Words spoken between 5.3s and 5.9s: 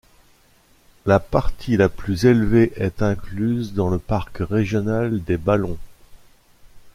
Ballons.